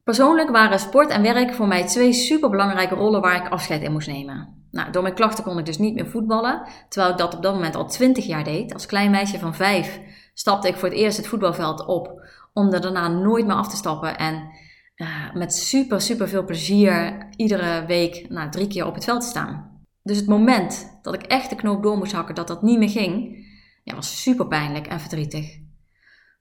Persoonlijk 0.05 0.51
waren 0.51 0.79
sport 0.79 1.11
en 1.11 1.23
werk 1.23 1.55
voor 1.55 1.69
mij 1.69 1.87
twee 1.87 2.12
superbelangrijke 2.12 2.95
rollen 2.95 3.21
waar 3.21 3.45
ik 3.45 3.53
afscheid 3.53 3.83
in 3.83 3.93
moest 3.93 4.09
nemen. 4.09 4.67
Nou, 4.71 4.93
door 4.93 5.03
mijn 5.03 5.15
klachten 5.15 5.45
kon 5.45 5.59
ik 5.59 5.67
dus 5.67 5.79
niet 5.79 5.95
meer 5.95 6.11
voetballen, 6.11 6.69
terwijl 6.89 7.12
ik 7.12 7.19
dat 7.19 7.35
op 7.35 7.43
dat 7.43 7.55
moment 7.55 7.75
al 7.75 7.87
20 7.87 8.27
jaar 8.27 8.45
deed. 8.45 8.73
Als 8.75 8.87
klein 8.87 9.11
meisje 9.11 9.39
van 9.39 9.55
5 9.55 10.01
stapte 10.35 10.69
ik 10.69 10.77
voor 10.77 10.89
het 10.89 10.99
eerst 10.99 11.17
het 11.17 11.27
voetbalveld 11.27 11.87
op, 11.87 12.29
om 12.53 12.73
er 12.73 12.81
daarna 12.81 13.09
nooit 13.09 13.47
meer 13.47 13.56
af 13.56 13.69
te 13.69 13.77
stappen 13.77 14.19
en 14.19 14.49
uh, 14.97 15.35
met 15.35 15.55
super, 15.55 16.01
super 16.01 16.29
veel 16.29 16.45
plezier 16.45 17.27
iedere 17.37 17.87
week 17.87 18.27
nou, 18.29 18.51
drie 18.51 18.67
keer 18.67 18.87
op 18.87 18.95
het 18.95 19.05
veld 19.05 19.21
te 19.21 19.27
staan. 19.27 19.83
Dus 20.03 20.17
het 20.17 20.27
moment 20.27 20.99
dat 21.03 21.15
ik 21.15 21.23
echt 21.23 21.51
de 21.51 21.56
knoop 21.56 21.83
door 21.83 21.97
moest 21.97 22.12
hakken 22.12 22.35
dat 22.35 22.49
dat 22.49 22.62
niet 22.62 22.79
meer 22.79 22.91
ging, 22.91 23.47
ja, 23.83 23.95
was 23.95 24.23
super 24.23 24.47
pijnlijk 24.47 24.87
en 24.87 25.01
verdrietig. 25.01 25.64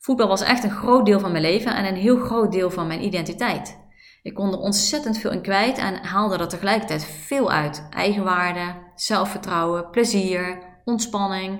Voetbal 0.04 0.28
was 0.28 0.42
echt 0.42 0.64
een 0.64 0.72
groot 0.72 1.06
deel 1.06 1.20
van 1.20 1.32
mijn 1.32 1.44
leven 1.44 1.76
en 1.76 1.86
een 1.86 1.96
heel 1.96 2.18
groot 2.18 2.52
deel 2.52 2.70
van 2.70 2.88
mijn 2.88 3.04
identiteit. 3.04 3.80
Ik 4.22 4.34
kon 4.34 4.52
er 4.52 4.60
ontzettend 4.60 5.18
veel 5.18 5.32
in 5.32 5.42
kwijt 5.42 5.78
en 5.78 6.04
haalde 6.04 6.38
er 6.38 6.48
tegelijkertijd 6.48 7.06
veel 7.06 7.52
uit. 7.52 7.88
Eigenwaarde, 7.90 8.92
zelfvertrouwen, 8.96 9.90
plezier, 9.90 10.64
ontspanning. 10.86 11.60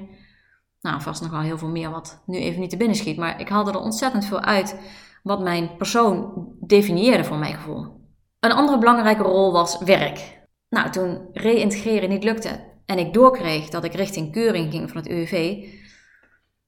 Nou, 0.82 1.02
vast 1.02 1.22
nog 1.22 1.32
wel 1.32 1.42
heel 1.42 1.58
veel 1.58 1.68
meer 1.68 1.90
wat 1.90 2.24
nu 2.26 2.38
even 2.38 2.60
niet 2.60 2.70
te 2.70 2.78
binnen 2.78 2.98
schiet. 2.98 3.18
Maar 3.18 3.40
ik 3.40 3.50
haalde 3.50 3.72
er 3.72 3.80
ontzettend 3.80 4.26
veel 4.26 4.42
uit 4.42 4.80
wat 5.24 5.42
mijn 5.42 5.78
persoon 5.78 6.48
definieerde 6.60 7.24
voor 7.24 7.38
mijn 7.38 7.56
gevoel. 7.56 8.02
Een 8.40 8.52
andere 8.52 8.78
belangrijke 8.78 9.24
rol 9.24 9.52
was 9.52 9.78
werk. 9.78 10.48
Nou, 10.70 10.90
toen 10.90 11.28
reïntegreren 11.34 12.10
niet 12.10 12.24
lukte 12.24 12.72
en 12.86 12.98
ik 12.98 13.14
doorkreeg 13.14 13.70
dat 13.70 13.84
ik 13.84 13.94
richting 13.94 14.32
keuring 14.32 14.72
ging 14.72 14.90
van 14.90 14.98
het 14.98 15.10
UWV, 15.10 15.66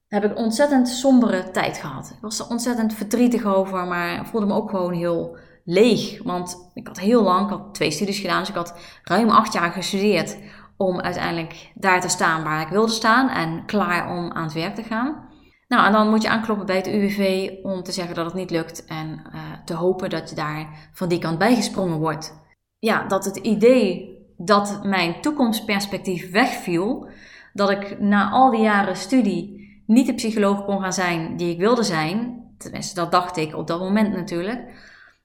heb 0.08 0.24
ik 0.24 0.38
ontzettend 0.38 0.90
sombere 0.90 1.52
tijd 1.52 1.78
gehad. 1.78 2.12
Ik 2.16 2.22
was 2.22 2.40
er 2.40 2.50
ontzettend 2.50 2.94
verdrietig 2.94 3.46
over, 3.46 3.88
maar 3.88 4.26
voelde 4.26 4.48
me 4.48 4.54
ook 4.54 4.70
gewoon 4.70 4.94
heel 4.94 5.38
leeg. 5.64 6.24
Want 6.24 6.72
ik 6.74 6.88
had 6.88 7.00
heel 7.00 7.24
lang, 7.24 7.44
ik 7.44 7.50
had 7.50 7.74
twee 7.74 7.92
studies 7.92 8.20
gedaan, 8.20 8.40
dus 8.40 8.50
ik 8.50 8.56
had 8.56 8.76
ruim 9.04 9.30
acht 9.30 9.54
jaar 9.54 9.72
gestudeerd 9.72 10.38
om 10.78 11.00
uiteindelijk 11.00 11.72
daar 11.76 12.02
te 12.02 12.10
staan 12.10 12.44
waar 12.44 12.62
ik 12.62 12.68
wilde 12.68 12.92
staan 12.92 13.30
en 13.30 13.66
klaar 13.66 14.10
om 14.10 14.32
aan 14.32 14.44
het 14.44 14.54
werk 14.54 14.76
te 14.76 14.84
gaan. 14.84 15.34
Nou, 15.68 15.86
en 15.86 15.92
dan 15.92 16.10
moet 16.10 16.22
je 16.22 16.30
aankloppen 16.30 16.66
bij 16.66 16.76
het 16.76 16.88
UWV 16.88 17.50
om 17.64 17.84
te 17.84 17.92
zeggen 17.92 18.16
dat 18.16 18.26
het 18.26 18.34
niet 18.34 18.52
lukt 18.52 18.86
en 18.86 19.08
uh, 19.08 19.42
te 19.66 19.74
hopen 19.74 20.10
dat 20.10 20.30
je 20.30 20.36
daar 20.36 20.90
van 20.94 21.10
die 21.10 21.20
kant 21.20 21.38
bijgesprongen 21.38 22.00
wordt 22.00 22.44
ja, 22.86 23.08
dat 23.08 23.26
het 23.26 23.36
idee 23.36 24.18
dat 24.38 24.80
mijn 24.84 25.22
toekomstperspectief 25.22 26.32
wegviel, 26.32 27.08
dat 27.54 27.70
ik 27.70 28.00
na 28.00 28.30
al 28.30 28.52
die 28.52 28.62
jaren 28.62 28.96
studie 28.96 29.65
niet 29.86 30.08
de 30.08 30.14
psycholoog 30.14 30.66
kon 30.66 30.82
gaan 30.82 30.94
zijn 30.94 31.38
die 31.38 31.52
ik 31.52 31.60
wilde 31.60 31.84
zijn, 31.84 32.44
tenminste 32.58 32.96
dat 32.96 33.12
dacht 33.12 33.38
ik 33.38 33.56
op 33.56 33.68
dat 33.68 33.80
moment 33.80 34.16
natuurlijk, 34.16 34.60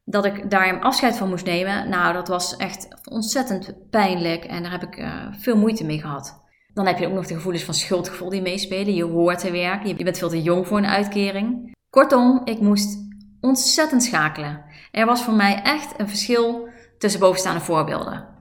dat 0.05 0.25
ik 0.25 0.51
daar 0.51 0.81
afscheid 0.81 1.17
van 1.17 1.29
moest 1.29 1.45
nemen, 1.45 1.89
nou 1.89 2.13
dat 2.13 2.29
was 2.29 2.57
echt 2.57 2.89
ontzettend 3.11 3.75
pijnlijk 3.91 4.45
en 4.45 4.63
daar 4.63 4.73
heb 4.73 4.83
ik 4.83 4.99
uh, 4.99 5.27
veel 5.39 5.57
moeite 5.57 5.85
mee 5.85 6.01
gehad. 6.01 6.49
Dan 6.75 6.87
heb 6.87 6.99
je 6.99 7.07
ook 7.07 7.13
nog 7.13 7.27
de 7.27 7.35
gevoelens 7.35 7.65
van 7.65 7.75
schuldgevoel 7.75 8.29
die 8.29 8.43
meespelen. 8.43 8.95
Je 8.95 9.05
hoort 9.05 9.39
te 9.39 9.51
werken, 9.51 9.97
je 9.97 10.05
bent 10.05 10.19
veel 10.19 10.29
te 10.29 10.43
jong 10.43 10.67
voor 10.67 10.79
een 10.79 10.87
uitkering. 10.87 11.77
Kortom, 11.91 12.41
ik 12.45 12.61
moest 12.61 12.99
ontzettend 13.41 14.03
schakelen. 14.03 14.65
Er 14.91 15.07
was 15.07 15.23
voor 15.23 15.35
mij 15.35 15.63
echt 15.63 15.95
een 15.97 16.09
verschil 16.09 16.69
tussen 16.99 17.21
bovenstaande 17.21 17.61
voorbeelden. 17.61 18.40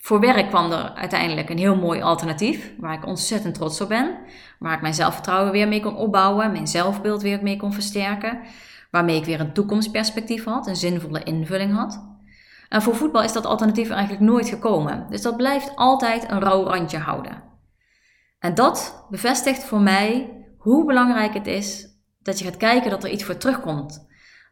Voor 0.00 0.20
werk 0.20 0.48
kwam 0.48 0.72
er 0.72 0.92
uiteindelijk 0.94 1.50
een 1.50 1.58
heel 1.58 1.76
mooi 1.76 2.02
alternatief, 2.02 2.72
waar 2.78 2.94
ik 2.94 3.06
ontzettend 3.06 3.54
trots 3.54 3.80
op 3.80 3.88
ben. 3.88 4.18
Waar 4.58 4.74
ik 4.74 4.80
mijn 4.80 4.94
zelfvertrouwen 4.94 5.52
weer 5.52 5.68
mee 5.68 5.80
kon 5.80 5.96
opbouwen, 5.96 6.52
mijn 6.52 6.66
zelfbeeld 6.66 7.22
weer 7.22 7.42
mee 7.42 7.56
kon 7.56 7.72
versterken. 7.72 8.40
Waarmee 8.90 9.16
ik 9.16 9.24
weer 9.24 9.40
een 9.40 9.52
toekomstperspectief 9.52 10.44
had, 10.44 10.66
een 10.66 10.76
zinvolle 10.76 11.22
invulling 11.22 11.74
had. 11.74 12.08
En 12.68 12.82
voor 12.82 12.96
voetbal 12.96 13.22
is 13.22 13.32
dat 13.32 13.46
alternatief 13.46 13.90
eigenlijk 13.90 14.22
nooit 14.22 14.48
gekomen. 14.48 15.06
Dus 15.10 15.22
dat 15.22 15.36
blijft 15.36 15.76
altijd 15.76 16.30
een 16.30 16.40
rauw 16.40 16.64
randje 16.64 16.98
houden. 16.98 17.42
En 18.38 18.54
dat 18.54 19.06
bevestigt 19.10 19.64
voor 19.64 19.80
mij 19.80 20.30
hoe 20.58 20.86
belangrijk 20.86 21.34
het 21.34 21.46
is 21.46 21.88
dat 22.22 22.38
je 22.38 22.44
gaat 22.44 22.56
kijken 22.56 22.90
dat 22.90 23.04
er 23.04 23.10
iets 23.10 23.24
voor 23.24 23.36
terugkomt. 23.36 24.08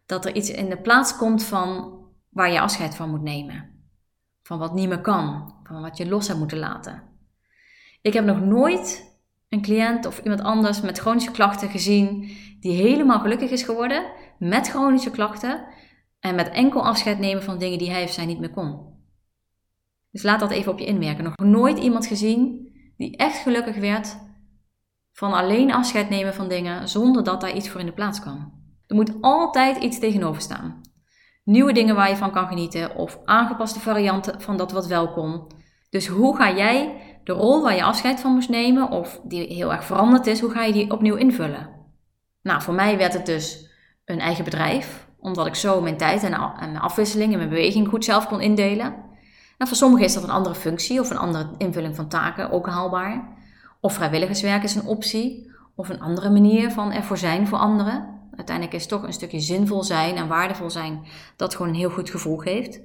Dat 0.07 0.25
er 0.25 0.35
iets 0.35 0.51
in 0.51 0.69
de 0.69 0.81
plaats 0.81 1.17
komt 1.17 1.45
van 1.45 1.99
waar 2.31 2.53
je 2.53 2.61
afscheid 2.61 2.95
van 2.95 3.11
moet 3.11 3.23
nemen. 3.23 3.78
Van 4.49 4.59
wat 4.59 4.75
niet 4.75 4.89
meer 4.89 5.01
kan, 5.01 5.55
van 5.63 5.83
wat 5.83 5.97
je 5.97 6.09
los 6.09 6.27
hebt 6.27 6.39
moeten 6.39 6.59
laten. 6.59 7.03
Ik 8.03 8.13
heb 8.13 8.25
nog 8.25 8.41
nooit 8.41 9.17
een 9.49 9.63
cliënt 9.63 10.07
of 10.07 10.19
iemand 10.19 10.41
anders 10.41 10.81
met 10.81 10.99
chronische 10.99 11.31
klachten 11.31 11.69
gezien 11.69 12.37
die 12.61 12.83
helemaal 12.83 13.21
gelukkig 13.21 13.51
is 13.51 13.63
geworden 13.63 14.13
met 14.39 14.69
chronische 14.69 15.11
klachten 15.11 15.65
en 16.21 16.35
met 16.35 16.49
enkel 16.49 16.85
afscheid 16.85 17.19
nemen 17.19 17.43
van 17.43 17.59
dingen 17.59 17.79
die 17.79 17.91
hij 17.91 18.03
of 18.03 18.11
zij 18.11 18.27
niet 18.27 18.39
meer 18.39 18.51
kon. 18.51 18.97
Dus 20.11 20.23
laat 20.23 20.41
dat 20.41 20.51
even 20.51 20.73
op 20.73 20.79
je 20.79 20.87
inwerken. 20.87 21.25
Nog 21.25 21.37
nooit 21.37 21.79
iemand 21.79 22.07
gezien 22.07 22.73
die 22.97 23.17
echt 23.17 23.39
gelukkig 23.39 23.77
werd 23.77 24.19
van 25.13 25.33
alleen 25.33 25.73
afscheid 25.73 26.09
nemen 26.09 26.35
van 26.35 26.49
dingen 26.49 26.89
zonder 26.89 27.25
dat 27.25 27.41
daar 27.41 27.57
iets 27.57 27.69
voor 27.69 27.81
in 27.81 27.87
de 27.87 27.93
plaats 27.93 28.21
kwam. 28.21 28.53
Er 28.87 28.97
moet 28.97 29.13
altijd 29.21 29.77
iets 29.77 29.99
tegenover 29.99 30.43
staan. 30.43 30.81
Nieuwe 31.49 31.73
dingen 31.73 31.95
waar 31.95 32.09
je 32.09 32.17
van 32.17 32.31
kan 32.31 32.47
genieten 32.47 32.95
of 32.95 33.19
aangepaste 33.25 33.81
varianten 33.81 34.41
van 34.41 34.57
dat 34.57 34.73
wat 34.73 34.87
wel 34.87 35.13
kon. 35.13 35.47
Dus 35.91 36.07
hoe 36.07 36.37
ga 36.37 36.53
jij 36.53 37.01
de 37.25 37.33
rol 37.33 37.63
waar 37.63 37.75
je 37.75 37.83
afscheid 37.83 38.21
van 38.21 38.33
moest 38.33 38.49
nemen 38.49 38.91
of 38.91 39.21
die 39.25 39.55
heel 39.55 39.73
erg 39.73 39.85
veranderd 39.85 40.27
is, 40.27 40.41
hoe 40.41 40.51
ga 40.51 40.65
je 40.65 40.73
die 40.73 40.91
opnieuw 40.91 41.15
invullen? 41.15 41.69
Nou, 42.43 42.63
voor 42.63 42.75
mij 42.75 42.97
werd 42.97 43.13
het 43.13 43.27
dus 43.27 43.71
een 44.05 44.21
eigen 44.21 44.45
bedrijf, 44.45 45.09
omdat 45.21 45.47
ik 45.47 45.55
zo 45.55 45.81
mijn 45.81 45.97
tijd 45.97 46.23
en 46.23 46.31
mijn 46.59 46.79
afwisseling 46.79 47.33
en 47.33 47.39
mijn 47.39 47.51
beweging 47.51 47.89
goed 47.89 48.05
zelf 48.05 48.27
kon 48.27 48.41
indelen. 48.41 48.91
Nou, 49.59 49.69
voor 49.71 49.77
sommigen 49.77 50.07
is 50.07 50.15
dat 50.15 50.23
een 50.23 50.31
andere 50.31 50.55
functie 50.55 51.01
of 51.01 51.11
een 51.11 51.19
andere 51.19 51.51
invulling 51.59 51.97
van 51.97 52.09
taken 52.09 52.51
ook 52.51 52.67
haalbaar. 52.67 53.37
Of 53.81 53.93
vrijwilligerswerk 53.93 54.63
is 54.63 54.75
een 54.75 54.87
optie, 54.87 55.51
of 55.75 55.89
een 55.89 56.01
andere 56.01 56.31
manier 56.31 56.71
van 56.71 56.93
ervoor 56.93 57.19
zijn 57.19 57.47
voor 57.47 57.59
anderen. 57.59 58.18
Uiteindelijk 58.39 58.77
is 58.77 58.87
toch 58.87 59.03
een 59.03 59.13
stukje 59.13 59.41
zinvol 59.41 59.83
zijn 59.83 60.17
en 60.17 60.29
waardevol 60.29 60.71
zijn 60.71 61.07
dat 61.37 61.55
gewoon 61.55 61.69
een 61.69 61.79
heel 61.79 61.91
goed 61.91 62.11
gevoel 62.11 62.37
geeft. 62.37 62.81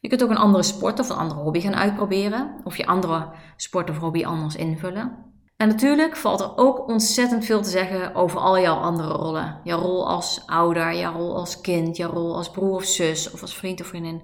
Je 0.00 0.08
kunt 0.08 0.22
ook 0.22 0.30
een 0.30 0.36
andere 0.36 0.62
sport 0.62 1.00
of 1.00 1.08
een 1.08 1.16
andere 1.16 1.40
hobby 1.40 1.60
gaan 1.60 1.76
uitproberen, 1.76 2.60
of 2.64 2.76
je 2.76 2.86
andere 2.86 3.30
sport 3.56 3.90
of 3.90 3.98
hobby 3.98 4.24
anders 4.24 4.56
invullen. 4.56 5.26
En 5.56 5.68
natuurlijk 5.68 6.16
valt 6.16 6.40
er 6.40 6.56
ook 6.56 6.88
ontzettend 6.88 7.44
veel 7.44 7.62
te 7.62 7.68
zeggen 7.68 8.14
over 8.14 8.38
al 8.38 8.60
jouw 8.60 8.76
andere 8.76 9.08
rollen. 9.08 9.60
Jouw 9.64 9.80
rol 9.80 10.08
als 10.08 10.42
ouder, 10.46 10.94
jouw 10.94 11.12
rol 11.12 11.36
als 11.36 11.60
kind, 11.60 11.96
jouw 11.96 12.10
rol 12.10 12.36
als 12.36 12.50
broer 12.50 12.74
of 12.74 12.84
zus 12.84 13.30
of 13.30 13.42
als 13.42 13.56
vriend 13.56 13.80
of 13.80 13.86
vriendin. 13.86 14.22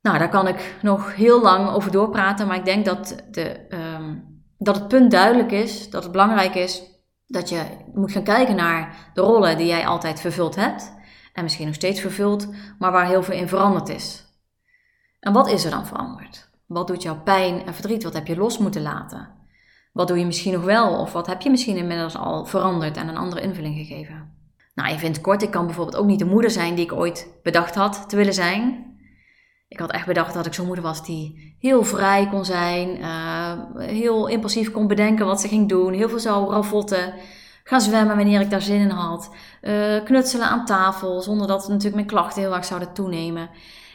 Nou, 0.00 0.18
daar 0.18 0.30
kan 0.30 0.48
ik 0.48 0.74
nog 0.82 1.14
heel 1.14 1.42
lang 1.42 1.70
over 1.70 1.90
doorpraten, 1.90 2.46
maar 2.46 2.56
ik 2.56 2.64
denk 2.64 2.84
dat, 2.84 3.24
de, 3.30 3.66
um, 3.68 4.42
dat 4.58 4.74
het 4.74 4.88
punt 4.88 5.10
duidelijk 5.10 5.52
is, 5.52 5.90
dat 5.90 6.02
het 6.02 6.12
belangrijk 6.12 6.54
is 6.54 6.91
dat 7.32 7.48
je 7.48 7.64
moet 7.94 8.12
gaan 8.12 8.22
kijken 8.22 8.56
naar 8.56 9.10
de 9.14 9.20
rollen 9.20 9.56
die 9.56 9.66
jij 9.66 9.86
altijd 9.86 10.20
vervuld 10.20 10.56
hebt 10.56 10.92
en 11.32 11.42
misschien 11.42 11.66
nog 11.66 11.74
steeds 11.74 12.00
vervult, 12.00 12.48
maar 12.78 12.92
waar 12.92 13.06
heel 13.06 13.22
veel 13.22 13.34
in 13.34 13.48
veranderd 13.48 13.88
is. 13.88 14.24
En 15.20 15.32
wat 15.32 15.48
is 15.48 15.64
er 15.64 15.70
dan 15.70 15.86
veranderd? 15.86 16.50
Wat 16.66 16.86
doet 16.86 17.02
jou 17.02 17.18
pijn 17.18 17.66
en 17.66 17.74
verdriet? 17.74 18.02
Wat 18.02 18.12
heb 18.12 18.26
je 18.26 18.36
los 18.36 18.58
moeten 18.58 18.82
laten? 18.82 19.28
Wat 19.92 20.08
doe 20.08 20.18
je 20.18 20.26
misschien 20.26 20.52
nog 20.52 20.64
wel 20.64 20.98
of 20.98 21.12
wat 21.12 21.26
heb 21.26 21.40
je 21.40 21.50
misschien 21.50 21.76
inmiddels 21.76 22.16
al 22.16 22.44
veranderd 22.44 22.96
en 22.96 23.08
een 23.08 23.16
andere 23.16 23.40
invulling 23.40 23.76
gegeven? 23.76 24.30
Nou, 24.74 24.90
in 24.90 25.12
het 25.12 25.20
kort, 25.20 25.42
ik 25.42 25.50
kan 25.50 25.66
bijvoorbeeld 25.66 25.96
ook 25.96 26.06
niet 26.06 26.18
de 26.18 26.24
moeder 26.24 26.50
zijn 26.50 26.74
die 26.74 26.84
ik 26.84 26.92
ooit 26.92 27.28
bedacht 27.42 27.74
had 27.74 28.08
te 28.08 28.16
willen 28.16 28.34
zijn. 28.34 28.91
Ik 29.72 29.78
had 29.78 29.90
echt 29.90 30.06
bedacht 30.06 30.34
dat 30.34 30.46
ik 30.46 30.54
zo'n 30.54 30.66
moeder 30.66 30.84
was 30.84 31.04
die 31.04 31.56
heel 31.58 31.84
vrij 31.84 32.28
kon 32.28 32.44
zijn, 32.44 32.98
uh, 32.98 33.52
heel 33.78 34.26
impulsief 34.26 34.70
kon 34.70 34.86
bedenken 34.86 35.26
wat 35.26 35.40
ze 35.40 35.48
ging 35.48 35.68
doen, 35.68 35.92
heel 35.92 36.08
veel 36.08 36.18
zou 36.18 36.50
ravotten, 36.50 37.14
gaan 37.64 37.80
zwemmen 37.80 38.16
wanneer 38.16 38.40
ik 38.40 38.50
daar 38.50 38.62
zin 38.62 38.80
in 38.80 38.90
had, 38.90 39.30
uh, 39.62 40.04
knutselen 40.04 40.46
aan 40.46 40.64
tafel 40.64 41.22
zonder 41.22 41.46
dat 41.46 41.68
natuurlijk 41.68 41.94
mijn 41.94 42.06
klachten 42.06 42.42
heel 42.42 42.54
erg 42.54 42.64
zouden 42.64 42.92
toenemen. 42.92 43.50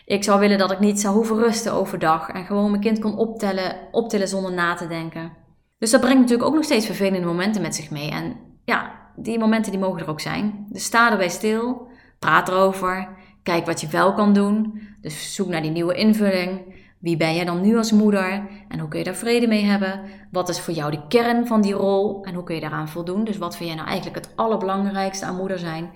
Ik 0.05 0.23
zou 0.23 0.39
willen 0.39 0.57
dat 0.57 0.71
ik 0.71 0.79
niet 0.79 0.99
zou 0.99 1.15
hoeven 1.15 1.37
rusten 1.37 1.73
overdag 1.73 2.29
en 2.29 2.45
gewoon 2.45 2.69
mijn 2.69 2.83
kind 2.83 2.99
kon 2.99 3.17
optellen, 3.17 3.75
optillen 3.91 4.27
zonder 4.27 4.53
na 4.53 4.73
te 4.73 4.87
denken. 4.87 5.31
Dus 5.79 5.91
dat 5.91 6.01
brengt 6.01 6.19
natuurlijk 6.19 6.49
ook 6.49 6.55
nog 6.55 6.63
steeds 6.63 6.85
vervelende 6.85 7.27
momenten 7.27 7.61
met 7.61 7.75
zich 7.75 7.89
mee. 7.89 8.11
En 8.11 8.35
ja, 8.65 8.91
die 9.15 9.39
momenten 9.39 9.71
die 9.71 9.81
mogen 9.81 10.01
er 10.01 10.09
ook 10.09 10.19
zijn. 10.19 10.65
Dus 10.69 10.83
sta 10.83 11.11
erbij 11.11 11.29
stil, 11.29 11.87
praat 12.19 12.47
erover, 12.47 13.15
kijk 13.47 13.65
wat 13.65 13.81
je 13.81 13.87
wel 13.87 14.13
kan 14.13 14.33
doen. 14.33 14.81
Dus 15.01 15.35
zoek 15.35 15.47
naar 15.47 15.61
die 15.61 15.71
nieuwe 15.71 15.93
invulling. 15.93 16.75
Wie 16.99 17.17
ben 17.17 17.35
jij 17.35 17.45
dan 17.45 17.61
nu 17.61 17.77
als 17.77 17.91
moeder? 17.91 18.47
En 18.67 18.79
hoe 18.79 18.89
kun 18.89 18.99
je 18.99 19.05
daar 19.05 19.15
vrede 19.15 19.47
mee 19.47 19.63
hebben? 19.63 20.01
Wat 20.31 20.49
is 20.49 20.59
voor 20.59 20.73
jou 20.73 20.91
de 20.91 21.07
kern 21.07 21.47
van 21.47 21.61
die 21.61 21.73
rol? 21.73 22.23
En 22.23 22.33
hoe 22.33 22.43
kun 22.43 22.55
je 22.55 22.61
daaraan 22.61 22.89
voldoen? 22.89 23.23
Dus 23.23 23.37
wat 23.37 23.55
vind 23.55 23.69
jij 23.69 23.77
nou 23.77 23.87
eigenlijk 23.87 24.25
het 24.25 24.33
allerbelangrijkste 24.35 25.25
aan 25.25 25.35
moeder 25.35 25.59
zijn? 25.59 25.89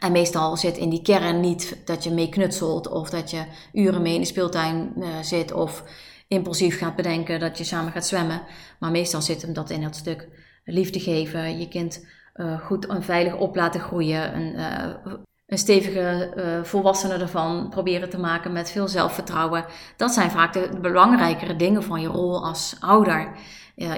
En 0.00 0.12
meestal 0.12 0.56
zit 0.56 0.76
in 0.76 0.90
die 0.90 1.02
kern 1.02 1.40
niet 1.40 1.82
dat 1.84 2.04
je 2.04 2.10
mee 2.10 2.28
knutselt 2.28 2.88
of 2.88 3.10
dat 3.10 3.30
je 3.30 3.44
uren 3.72 4.02
mee 4.02 4.14
in 4.14 4.20
de 4.20 4.26
speeltuin 4.26 4.92
uh, 4.96 5.06
zit 5.20 5.52
of 5.52 5.84
impulsief 6.28 6.78
gaat 6.78 6.96
bedenken 6.96 7.40
dat 7.40 7.58
je 7.58 7.64
samen 7.64 7.92
gaat 7.92 8.06
zwemmen. 8.06 8.42
Maar 8.78 8.90
meestal 8.90 9.22
zit 9.22 9.42
hem 9.42 9.52
dat 9.52 9.70
in 9.70 9.82
dat 9.82 9.96
stuk 9.96 10.28
liefde 10.64 11.00
geven, 11.00 11.58
je 11.58 11.68
kind 11.68 12.06
uh, 12.34 12.60
goed 12.60 12.86
en 12.86 13.02
veilig 13.02 13.36
op 13.36 13.56
laten 13.56 13.80
groeien, 13.80 14.54
uh, 14.56 15.14
een 15.52 15.58
stevige 15.58 16.32
uh, 16.36 16.64
volwassene 16.64 17.14
ervan 17.14 17.68
proberen 17.70 18.10
te 18.10 18.18
maken 18.18 18.52
met 18.52 18.70
veel 18.70 18.88
zelfvertrouwen. 18.88 19.64
Dat 19.96 20.12
zijn 20.12 20.30
vaak 20.30 20.52
de, 20.52 20.78
belangrijkere 20.80 21.56
dingen 21.56 21.82
van 21.82 22.00
je 22.00 22.08
rol 22.08 22.44
als 22.46 22.76
ouder. 22.80 23.32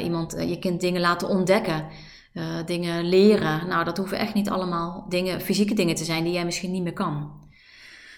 iemand, 0.02 0.36
je 0.48 0.58
kind 0.58 0.80
dingen 0.80 1.00
laten 1.00 1.28
ontdekken. 1.28 1.86
dingen 2.66 3.04
leren. 3.04 3.68
Nou, 3.68 3.84
dat 3.84 3.96
hoeven 3.96 4.18
echt 4.18 4.34
niet 4.34 4.50
allemaal 4.50 5.06
dingen, 5.08 5.40
fysieke 5.40 5.74
dingen 5.74 5.94
te 5.94 6.04
zijn 6.04 6.24
die 6.24 6.32
jij 6.32 6.44
misschien 6.44 6.72
niet 6.72 6.82
meer 6.82 6.92
kan. 6.92 7.30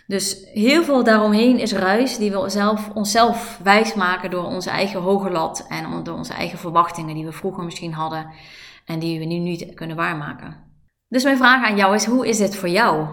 Dus 0.06 0.48
heel 0.52 0.84
veel 0.84 1.04
daaromheen 1.04 1.58
is 1.58 1.72
ruis 1.72 2.16
die 2.16 2.30
we 2.30 2.48
zelf, 2.48 2.90
onszelf 2.94 3.60
wijsmaken 3.62 4.30
door 4.30 4.44
onze 4.44 4.70
eigen 4.70 5.00
hoge 5.00 5.30
lat 5.30 5.66
en 5.68 6.04
door 6.04 6.16
onze 6.16 6.32
eigen 6.32 6.58
verwachtingen 6.58 7.14
die 7.14 7.24
we 7.24 7.32
vroeger 7.32 7.64
misschien 7.64 7.92
hadden 7.92 8.26
en 8.84 8.98
die 8.98 9.18
we 9.18 9.24
nu 9.24 9.38
niet 9.38 9.74
kunnen 9.74 9.96
waarmaken. 9.96 10.56
Dus 11.08 11.24
mijn 11.24 11.36
vraag 11.36 11.64
aan 11.64 11.76
jou 11.76 11.94
is: 11.94 12.04
hoe 12.04 12.28
is 12.28 12.38
dit 12.38 12.56
voor 12.56 12.68
jou? 12.68 13.06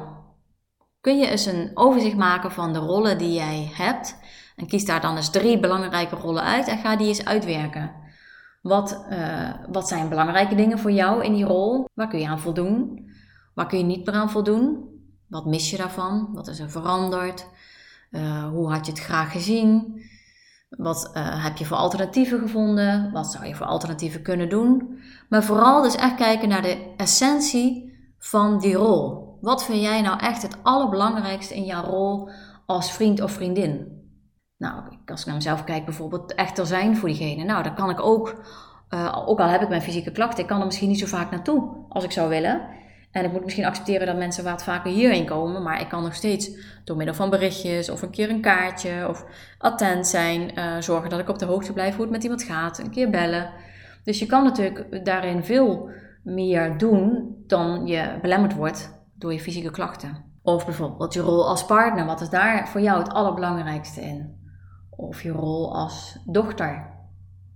Kun 1.03 1.17
je 1.17 1.27
eens 1.27 1.45
een 1.45 1.71
overzicht 1.73 2.15
maken 2.15 2.51
van 2.51 2.73
de 2.73 2.79
rollen 2.79 3.17
die 3.17 3.33
jij 3.33 3.71
hebt 3.73 4.17
en 4.55 4.67
kies 4.67 4.85
daar 4.85 5.01
dan 5.01 5.15
eens 5.15 5.29
drie 5.29 5.59
belangrijke 5.59 6.15
rollen 6.15 6.43
uit 6.43 6.67
en 6.67 6.77
ga 6.77 6.95
die 6.95 7.07
eens 7.07 7.25
uitwerken. 7.25 7.91
Wat, 8.61 9.05
uh, 9.09 9.49
wat 9.71 9.87
zijn 9.87 10.09
belangrijke 10.09 10.55
dingen 10.55 10.79
voor 10.79 10.91
jou 10.91 11.23
in 11.23 11.33
die 11.33 11.45
rol? 11.45 11.89
Waar 11.93 12.07
kun 12.07 12.19
je 12.19 12.27
aan 12.27 12.39
voldoen? 12.39 13.09
Waar 13.53 13.67
kun 13.67 13.77
je 13.77 13.83
niet 13.83 14.05
meer 14.05 14.15
aan 14.15 14.31
voldoen? 14.31 14.89
Wat 15.27 15.45
mis 15.45 15.69
je 15.69 15.77
daarvan? 15.77 16.29
Wat 16.33 16.47
is 16.47 16.59
er 16.59 16.69
veranderd? 16.69 17.47
Uh, 18.11 18.47
hoe 18.49 18.71
had 18.71 18.85
je 18.85 18.91
het 18.91 19.01
graag 19.01 19.31
gezien? 19.31 20.01
Wat 20.69 21.11
uh, 21.13 21.43
heb 21.43 21.57
je 21.57 21.65
voor 21.65 21.77
alternatieven 21.77 22.39
gevonden? 22.39 23.11
Wat 23.11 23.31
zou 23.31 23.45
je 23.45 23.55
voor 23.55 23.65
alternatieven 23.65 24.21
kunnen 24.21 24.49
doen? 24.49 24.99
Maar 25.29 25.43
vooral 25.43 25.81
dus 25.81 25.95
echt 25.95 26.15
kijken 26.15 26.49
naar 26.49 26.61
de 26.61 26.93
essentie 26.97 27.93
van 28.17 28.59
die 28.59 28.75
rol. 28.75 29.32
Wat 29.43 29.65
vind 29.65 29.81
jij 29.81 30.01
nou 30.01 30.19
echt 30.19 30.41
het 30.41 30.57
allerbelangrijkste 30.61 31.55
in 31.55 31.63
jouw 31.63 31.83
rol 31.83 32.29
als 32.65 32.91
vriend 32.91 33.21
of 33.21 33.31
vriendin? 33.31 34.01
Nou, 34.57 34.81
als 35.05 35.19
ik 35.19 35.25
naar 35.25 35.35
mezelf 35.35 35.63
kijk, 35.63 35.85
bijvoorbeeld 35.85 36.35
echt 36.35 36.57
er 36.57 36.65
zijn 36.65 36.97
voor 36.97 37.09
diegene. 37.09 37.43
Nou, 37.43 37.63
daar 37.63 37.73
kan 37.73 37.89
ik 37.89 37.99
ook, 37.99 38.43
uh, 38.89 39.23
ook 39.25 39.39
al 39.39 39.47
heb 39.47 39.61
ik 39.61 39.69
mijn 39.69 39.81
fysieke 39.81 40.11
klachten, 40.11 40.39
ik 40.39 40.49
kan 40.49 40.59
er 40.59 40.65
misschien 40.65 40.89
niet 40.89 40.99
zo 40.99 41.05
vaak 41.05 41.31
naartoe 41.31 41.85
als 41.89 42.03
ik 42.03 42.11
zou 42.11 42.29
willen. 42.29 42.61
En 43.11 43.25
ik 43.25 43.31
moet 43.31 43.43
misschien 43.43 43.65
accepteren 43.65 44.07
dat 44.07 44.17
mensen 44.17 44.43
wat 44.43 44.63
vaker 44.63 44.91
hierheen 44.91 45.25
komen, 45.25 45.63
maar 45.63 45.81
ik 45.81 45.89
kan 45.89 46.03
nog 46.03 46.15
steeds 46.15 46.49
door 46.83 46.97
middel 46.97 47.15
van 47.15 47.29
berichtjes 47.29 47.89
of 47.89 48.01
een 48.01 48.11
keer 48.11 48.29
een 48.29 48.41
kaartje 48.41 49.07
of 49.09 49.25
attent 49.57 50.07
zijn, 50.07 50.59
uh, 50.59 50.75
zorgen 50.79 51.09
dat 51.09 51.19
ik 51.19 51.29
op 51.29 51.39
de 51.39 51.45
hoogte 51.45 51.73
blijf 51.73 51.93
hoe 51.93 52.03
het 52.03 52.13
met 52.13 52.23
iemand 52.23 52.43
gaat, 52.43 52.79
een 52.79 52.91
keer 52.91 53.09
bellen. 53.09 53.49
Dus 54.03 54.19
je 54.19 54.25
kan 54.25 54.43
natuurlijk 54.43 55.05
daarin 55.05 55.43
veel 55.43 55.89
meer 56.23 56.77
doen 56.77 57.35
dan 57.47 57.87
je 57.87 58.17
belemmerd 58.21 58.55
wordt 58.55 59.01
door 59.23 59.33
je 59.33 59.39
fysieke 59.39 59.71
klachten. 59.71 60.31
Of 60.41 60.65
bijvoorbeeld 60.65 61.13
je 61.13 61.21
rol 61.21 61.47
als 61.47 61.65
partner, 61.65 62.05
wat 62.05 62.21
is 62.21 62.29
daar 62.29 62.67
voor 62.67 62.81
jou 62.81 62.99
het 62.99 63.13
allerbelangrijkste 63.13 64.01
in? 64.01 64.41
Of 64.89 65.21
je 65.21 65.31
rol 65.31 65.75
als 65.75 66.17
dochter 66.25 66.89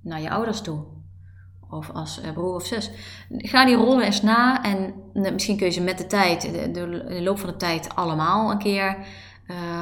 naar 0.02 0.22
je 0.22 0.30
ouders 0.30 0.62
toe 0.62 0.86
of 1.70 1.90
als 1.92 2.22
eh, 2.22 2.32
broer 2.32 2.54
of 2.54 2.66
zus. 2.66 2.92
Ga 3.30 3.66
die 3.66 3.76
rollen 3.76 4.06
eens 4.06 4.22
na 4.22 4.64
en 4.64 4.94
eh, 5.14 5.32
misschien 5.32 5.58
kun 5.58 5.66
je 5.66 5.72
ze 5.72 5.82
met 5.82 5.98
de 5.98 6.08
tijd, 6.08 6.42
de, 6.74 7.22
loop 7.22 7.40
van 7.40 7.50
de 7.50 7.56
tijd, 7.56 7.96
allemaal 7.96 8.52
een 8.52 8.58
keer 8.58 8.98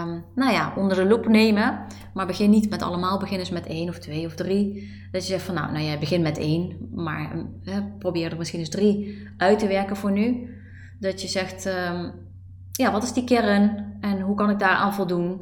um, 0.02 0.26
nou 0.36 0.52
ja, 0.52 0.74
onder 0.76 0.98
de 0.98 1.06
loep 1.06 1.28
nemen. 1.28 1.86
Maar 2.14 2.26
begin 2.26 2.50
niet 2.50 2.70
met 2.70 2.82
allemaal, 2.82 3.20
begin 3.20 3.40
eens 3.40 3.50
met 3.50 3.66
één 3.66 3.90
of 3.90 4.00
twee 4.00 4.26
of 4.26 4.36
drie. 4.36 4.92
Dat 5.12 5.22
je 5.22 5.32
zegt 5.32 5.46
van 5.46 5.56
nou, 5.56 5.72
nou 5.72 5.86
ja, 5.86 5.98
begin 5.98 6.22
met 6.22 6.38
één, 6.38 6.90
maar 6.94 7.46
eh, 7.64 7.78
probeer 8.00 8.32
er 8.32 8.38
misschien 8.38 8.60
eens 8.60 8.70
drie 8.70 9.28
uit 9.38 9.60
te 9.60 9.68
werken 9.68 9.96
voor 9.96 10.12
nu. 10.12 10.50
Dat 11.00 11.22
je 11.22 11.28
zegt, 11.28 11.66
um, 11.66 12.14
ja, 12.72 12.92
wat 12.92 13.04
is 13.04 13.14
die 13.14 13.24
kern 13.24 13.98
en 14.02 14.22
hoe 14.22 14.36
kan 14.36 14.50
ik 14.50 14.60
daar 14.60 14.76
aan 14.76 14.94
voldoen? 14.94 15.42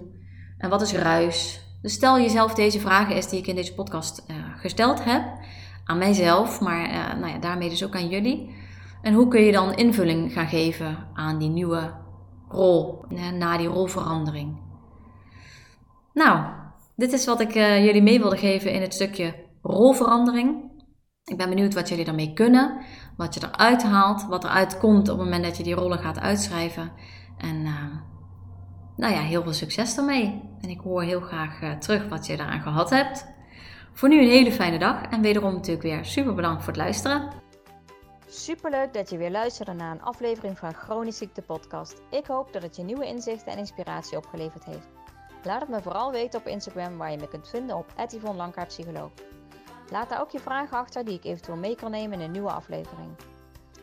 En 0.57 0.69
wat 0.69 0.81
is 0.81 0.93
ruis? 0.93 1.61
Dus 1.81 1.93
stel 1.93 2.19
jezelf 2.19 2.53
deze 2.53 2.79
vragen 2.79 3.15
eens 3.15 3.29
die 3.29 3.39
ik 3.39 3.47
in 3.47 3.55
deze 3.55 3.73
podcast 3.73 4.23
uh, 4.27 4.35
gesteld 4.57 5.03
heb 5.03 5.23
aan 5.85 5.97
mijzelf, 5.97 6.59
maar 6.59 6.89
uh, 6.89 7.19
nou 7.19 7.33
ja, 7.33 7.37
daarmee 7.37 7.69
dus 7.69 7.83
ook 7.83 7.95
aan 7.95 8.09
jullie. 8.09 8.55
En 9.01 9.13
hoe 9.13 9.27
kun 9.27 9.41
je 9.41 9.51
dan 9.51 9.75
invulling 9.75 10.33
gaan 10.33 10.47
geven 10.47 11.07
aan 11.13 11.37
die 11.37 11.49
nieuwe 11.49 11.93
rol, 12.49 13.05
na 13.33 13.57
die 13.57 13.67
rolverandering? 13.67 14.57
Nou, 16.13 16.45
dit 16.95 17.13
is 17.13 17.25
wat 17.25 17.39
ik 17.39 17.55
uh, 17.55 17.85
jullie 17.85 18.01
mee 18.01 18.19
wilde 18.19 18.37
geven 18.37 18.71
in 18.71 18.81
het 18.81 18.93
stukje 18.93 19.35
rolverandering. 19.61 20.71
Ik 21.25 21.37
ben 21.37 21.49
benieuwd 21.49 21.73
wat 21.73 21.89
jullie 21.89 22.05
daarmee 22.05 22.33
kunnen, 22.33 22.81
wat 23.17 23.33
je 23.33 23.41
eruit 23.43 23.83
haalt, 23.83 24.25
wat 24.25 24.43
eruit 24.43 24.77
komt 24.77 25.09
op 25.09 25.17
het 25.17 25.25
moment 25.25 25.43
dat 25.43 25.57
je 25.57 25.63
die 25.63 25.73
rollen 25.73 25.99
gaat 25.99 26.19
uitschrijven. 26.19 26.91
En 27.37 27.55
uh, 27.55 27.95
nou 28.95 29.13
ja, 29.13 29.19
heel 29.19 29.43
veel 29.43 29.53
succes 29.53 29.95
daarmee. 29.95 30.41
En 30.61 30.69
ik 30.69 30.79
hoor 30.79 31.03
heel 31.03 31.21
graag 31.21 31.61
uh, 31.61 31.71
terug 31.71 32.07
wat 32.07 32.25
je 32.25 32.33
eraan 32.33 32.61
gehad 32.61 32.89
hebt. 32.89 33.25
Voor 33.93 34.09
nu 34.09 34.21
een 34.21 34.29
hele 34.29 34.51
fijne 34.51 34.79
dag 34.79 35.01
en 35.01 35.21
wederom 35.21 35.53
natuurlijk 35.53 35.83
weer 35.83 36.05
super 36.05 36.33
bedankt 36.33 36.63
voor 36.63 36.73
het 36.73 36.81
luisteren. 36.81 37.29
Superleuk 38.27 38.93
dat 38.93 39.09
je 39.09 39.17
weer 39.17 39.31
luisterde 39.31 39.73
naar 39.73 39.91
een 39.91 40.01
aflevering 40.01 40.57
van 40.57 40.73
Chronisch 40.73 41.17
Ziekte 41.17 41.41
Podcast. 41.41 42.01
Ik 42.09 42.25
hoop 42.25 42.53
dat 42.53 42.63
het 42.63 42.75
je 42.75 42.83
nieuwe 42.83 43.05
inzichten 43.05 43.51
en 43.51 43.57
inspiratie 43.57 44.17
opgeleverd 44.17 44.65
heeft. 44.65 44.87
Laat 45.43 45.61
het 45.61 45.69
me 45.69 45.81
vooral 45.81 46.11
weten 46.11 46.39
op 46.39 46.47
Instagram 46.47 46.97
waar 46.97 47.11
je 47.11 47.17
me 47.17 47.27
kunt 47.27 47.49
vinden 47.49 47.75
op 47.75 47.93
Yvonne 48.07 48.65
Psycholoog. 48.67 49.11
Laat 49.91 50.09
daar 50.09 50.21
ook 50.21 50.31
je 50.31 50.39
vragen 50.39 50.77
achter 50.77 51.05
die 51.05 51.17
ik 51.17 51.23
eventueel 51.23 51.57
mee 51.57 51.75
kan 51.75 51.91
nemen 51.91 52.19
in 52.19 52.25
een 52.25 52.31
nieuwe 52.31 52.51
aflevering. 52.51 53.09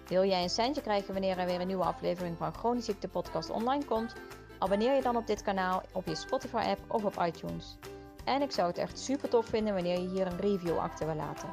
Wil 0.07 0.25
jij 0.25 0.43
een 0.43 0.51
centje 0.51 0.81
krijgen 0.81 1.13
wanneer 1.13 1.39
er 1.39 1.47
weer 1.47 1.61
een 1.61 1.67
nieuwe 1.67 1.85
aflevering 1.85 2.37
van 2.37 2.55
Chronisch 2.55 2.85
Ziekte 2.85 3.09
Podcast 3.09 3.51
online 3.51 3.85
komt? 3.85 4.15
Abonneer 4.59 4.95
je 4.95 5.03
dan 5.03 5.17
op 5.17 5.27
dit 5.27 5.43
kanaal 5.43 5.83
op 5.93 6.07
je 6.07 6.15
Spotify 6.15 6.57
app 6.57 6.81
of 6.89 7.05
op 7.05 7.23
iTunes. 7.27 7.77
En 8.25 8.43
ik 8.43 8.53
zou 8.53 8.69
het 8.69 8.79
echt 8.79 8.99
super 8.99 9.29
tof 9.29 9.47
vinden 9.47 9.75
wanneer 9.75 10.01
je 10.01 10.09
hier 10.09 10.27
een 10.27 10.41
review 10.41 10.79
achter 10.79 11.07
wil 11.07 11.15
laten. 11.15 11.49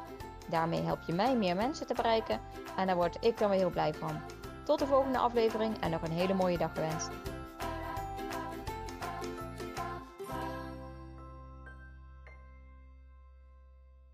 Daarmee 0.48 0.82
help 0.82 1.02
je 1.06 1.12
mij 1.12 1.36
meer 1.36 1.56
mensen 1.56 1.86
te 1.86 1.94
bereiken 1.94 2.40
en 2.76 2.86
daar 2.86 2.96
word 2.96 3.16
ik 3.20 3.38
dan 3.38 3.50
weer 3.50 3.58
heel 3.58 3.70
blij 3.70 3.94
van. 3.94 4.20
Tot 4.64 4.78
de 4.78 4.86
volgende 4.86 5.18
aflevering 5.18 5.78
en 5.80 5.90
nog 5.90 6.02
een 6.02 6.12
hele 6.12 6.34
mooie 6.34 6.58
dag 6.58 6.72
gewenst. 6.74 7.10